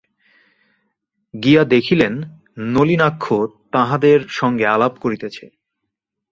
গিয়া 1.33 1.63
দেখিলেন, 1.65 2.13
নলিনাক্ষ 2.67 3.25
তাঁহাদের 3.71 4.19
সঙ্গে 4.29 4.65
আলাপ 4.67 4.93
করিতেছে। 4.99 5.45